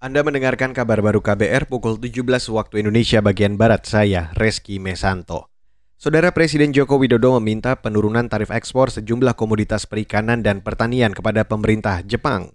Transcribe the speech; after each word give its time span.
Anda 0.00 0.24
mendengarkan 0.24 0.72
kabar 0.72 1.04
baru 1.04 1.20
KBR 1.20 1.68
pukul 1.68 2.00
17 2.00 2.24
waktu 2.56 2.80
Indonesia 2.80 3.20
bagian 3.20 3.60
Barat. 3.60 3.84
Saya, 3.84 4.32
Reski 4.32 4.80
Mesanto. 4.80 5.52
Saudara 6.00 6.32
Presiden 6.32 6.72
Joko 6.72 6.96
Widodo 6.96 7.36
meminta 7.36 7.76
penurunan 7.76 8.24
tarif 8.24 8.48
ekspor 8.48 8.88
sejumlah 8.88 9.36
komoditas 9.36 9.84
perikanan 9.84 10.40
dan 10.40 10.64
pertanian 10.64 11.12
kepada 11.12 11.44
pemerintah 11.44 12.00
Jepang. 12.00 12.48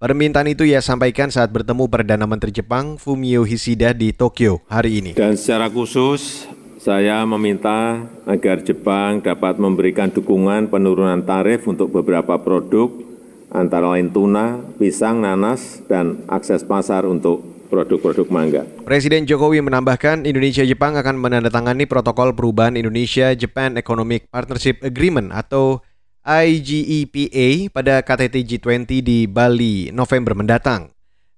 Permintaan 0.00 0.48
itu 0.48 0.64
ia 0.64 0.80
sampaikan 0.80 1.28
saat 1.28 1.52
bertemu 1.52 1.84
Perdana 1.84 2.24
Menteri 2.24 2.64
Jepang 2.64 2.96
Fumio 2.96 3.44
Kishida 3.44 3.92
di 3.92 4.16
Tokyo 4.16 4.64
hari 4.64 5.04
ini. 5.04 5.20
Dan 5.20 5.36
secara 5.36 5.68
khusus, 5.68 6.48
saya 6.80 7.20
meminta 7.28 8.08
agar 8.24 8.64
Jepang 8.64 9.20
dapat 9.20 9.60
memberikan 9.60 10.08
dukungan 10.08 10.72
penurunan 10.72 11.20
tarif 11.28 11.68
untuk 11.68 11.92
beberapa 11.92 12.40
produk 12.40 13.15
antara 13.56 13.96
lain 13.96 14.12
tuna, 14.12 14.60
pisang, 14.76 15.24
nanas, 15.24 15.80
dan 15.88 16.20
akses 16.28 16.60
pasar 16.60 17.08
untuk 17.08 17.40
produk-produk 17.72 18.28
mangga. 18.28 18.62
Presiden 18.84 19.24
Jokowi 19.24 19.64
menambahkan 19.64 20.28
Indonesia-Jepang 20.28 21.00
akan 21.00 21.16
menandatangani 21.18 21.88
protokol 21.88 22.36
perubahan 22.36 22.76
Indonesia-Japan 22.76 23.80
Economic 23.80 24.28
Partnership 24.28 24.84
Agreement 24.84 25.32
atau 25.34 25.80
IGEPA 26.26 27.70
pada 27.70 28.02
KTT 28.02 28.46
G20 28.46 29.02
di 29.02 29.18
Bali 29.26 29.90
November 29.90 30.34
mendatang. 30.34 30.90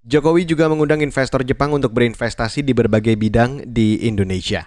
Jokowi 0.09 0.49
juga 0.49 0.73
mengundang 0.73 1.05
investor 1.05 1.45
Jepang 1.45 1.77
untuk 1.77 1.93
berinvestasi 1.93 2.65
di 2.65 2.73
berbagai 2.73 3.13
bidang 3.13 3.69
di 3.69 4.09
Indonesia. 4.09 4.65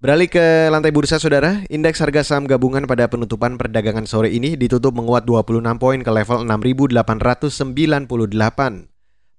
Beralih 0.00 0.32
ke 0.32 0.72
lantai 0.72 0.96
bursa 0.96 1.20
saudara, 1.20 1.60
indeks 1.68 2.00
harga 2.00 2.24
saham 2.24 2.48
gabungan 2.48 2.88
pada 2.88 3.04
penutupan 3.04 3.60
perdagangan 3.60 4.08
sore 4.08 4.32
ini 4.32 4.56
ditutup 4.56 4.96
menguat 4.96 5.28
26 5.28 5.60
poin 5.76 6.00
ke 6.00 6.08
level 6.08 6.40
6.898. 6.48 7.68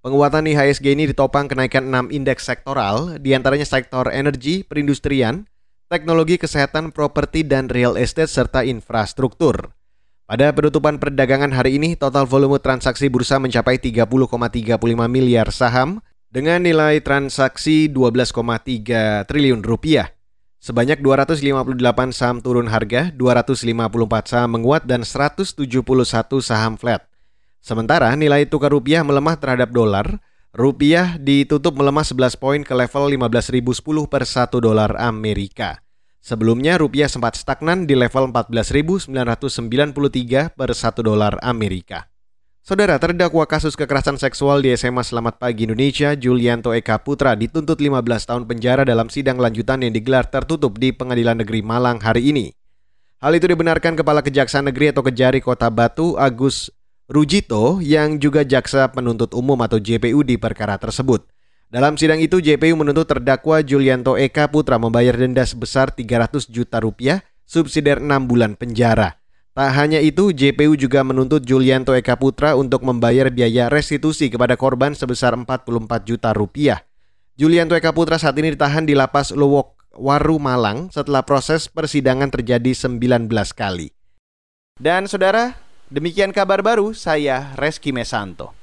Penguatan 0.05 0.43
IHSG 0.45 0.85
ini 0.93 1.09
ditopang 1.09 1.49
kenaikan 1.49 1.89
6 1.89 2.13
indeks 2.13 2.45
sektoral, 2.45 3.17
di 3.17 3.33
antaranya 3.33 3.65
sektor 3.65 4.13
energi, 4.13 4.61
perindustrian, 4.61 5.49
teknologi 5.89 6.37
kesehatan, 6.37 6.93
properti, 6.93 7.41
dan 7.41 7.65
real 7.65 7.97
estate, 7.97 8.29
serta 8.29 8.61
infrastruktur. 8.61 9.73
Pada 10.29 10.53
penutupan 10.53 11.01
perdagangan 11.01 11.57
hari 11.57 11.81
ini, 11.81 11.97
total 11.97 12.29
volume 12.29 12.61
transaksi 12.61 13.09
bursa 13.09 13.41
mencapai 13.41 13.81
30,35 13.81 14.77
miliar 15.09 15.49
saham 15.49 16.05
dengan 16.29 16.61
nilai 16.61 17.01
transaksi 17.01 17.89
12,3 17.89 19.25
triliun 19.25 19.65
rupiah. 19.65 20.20
Sebanyak 20.61 21.01
258 21.01 22.13
saham 22.13 22.37
turun 22.37 22.69
harga, 22.69 23.09
254 23.17 24.29
saham 24.29 24.61
menguat, 24.61 24.85
dan 24.85 25.01
171 25.01 25.57
saham 26.37 26.77
flat. 26.77 27.09
Sementara 27.65 28.13
nilai 28.13 28.45
tukar 28.45 28.69
rupiah 28.69 29.01
melemah 29.01 29.41
terhadap 29.41 29.73
dolar, 29.73 30.21
rupiah 30.53 31.17
ditutup 31.17 31.73
melemah 31.73 32.05
11 32.05 32.37
poin 32.37 32.61
ke 32.61 32.77
level 32.77 33.09
15.010 33.09 34.05
per 34.05 34.21
1 34.21 34.61
dolar 34.61 34.93
Amerika. 35.01 35.81
Sebelumnya 36.21 36.77
rupiah 36.77 37.09
sempat 37.09 37.41
stagnan 37.41 37.89
di 37.89 37.97
level 37.97 38.29
14.993 38.29 39.17
per 40.53 40.69
1 40.77 41.01
dolar 41.01 41.41
Amerika. 41.41 42.10
Saudara 42.61 43.01
terdakwa 43.01 43.41
kasus 43.49 43.73
kekerasan 43.73 44.21
seksual 44.21 44.61
di 44.61 44.69
SMA 44.77 45.01
Selamat 45.01 45.41
Pagi 45.41 45.65
Indonesia, 45.65 46.13
Julianto 46.13 46.77
Eka 46.77 47.01
Putra 47.01 47.33
dituntut 47.33 47.81
15 47.81 48.05
tahun 48.05 48.45
penjara 48.45 48.85
dalam 48.85 49.09
sidang 49.09 49.41
lanjutan 49.41 49.81
yang 49.81 49.89
digelar 49.89 50.29
tertutup 50.29 50.77
di 50.77 50.93
Pengadilan 50.93 51.41
Negeri 51.41 51.65
Malang 51.65 51.97
hari 51.97 52.29
ini. 52.29 52.53
Hal 53.17 53.33
itu 53.33 53.49
dibenarkan 53.49 53.97
Kepala 53.97 54.21
Kejaksaan 54.21 54.69
Negeri 54.69 54.93
atau 54.93 55.01
Kejari 55.01 55.41
Kota 55.41 55.73
Batu, 55.73 56.21
Agus 56.21 56.69
Rujito, 57.09 57.81
yang 57.81 58.21
juga 58.21 58.45
jaksa 58.45 58.85
penuntut 58.93 59.33
umum 59.33 59.57
atau 59.65 59.81
JPU 59.81 60.21
di 60.21 60.37
perkara 60.37 60.77
tersebut. 60.77 61.25
Dalam 61.73 61.97
sidang 61.97 62.21
itu, 62.21 62.45
JPU 62.45 62.77
menuntut 62.77 63.09
terdakwa 63.09 63.65
Julianto 63.65 64.21
Eka 64.21 64.53
Putra 64.53 64.77
membayar 64.77 65.17
denda 65.17 65.41
sebesar 65.49 65.89
300 65.97 66.45
juta 66.45 66.77
rupiah, 66.77 67.25
subsidiar 67.41 67.97
6 67.97 68.29
bulan 68.29 68.53
penjara. 68.53 69.20
Tak 69.51 69.71
hanya 69.75 69.99
itu, 69.99 70.31
JPU 70.31 70.79
juga 70.79 71.03
menuntut 71.03 71.43
Julianto 71.43 71.91
Eka 71.91 72.15
Putra 72.15 72.55
untuk 72.55 72.87
membayar 72.87 73.27
biaya 73.27 73.67
restitusi 73.67 74.31
kepada 74.31 74.55
korban 74.55 74.95
sebesar 74.95 75.35
44 75.35 76.07
juta 76.07 76.31
rupiah. 76.31 76.87
Julianto 77.35 77.75
Eka 77.75 77.91
Putra 77.91 78.15
saat 78.15 78.39
ini 78.39 78.55
ditahan 78.55 78.87
di 78.87 78.95
lapas 78.95 79.35
Lowok 79.35 79.91
Waru 79.99 80.39
Malang 80.39 80.87
setelah 80.87 81.27
proses 81.27 81.67
persidangan 81.67 82.31
terjadi 82.31 82.71
19 82.71 83.27
kali. 83.51 83.91
Dan 84.79 85.11
saudara, 85.11 85.59
demikian 85.91 86.31
kabar 86.31 86.63
baru 86.63 86.95
saya 86.95 87.51
Reski 87.59 87.91
Mesanto. 87.91 88.60